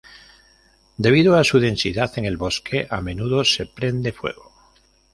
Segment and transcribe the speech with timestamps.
[0.97, 4.51] Debido a su densidad, en el bosque a menudo se prende fuego.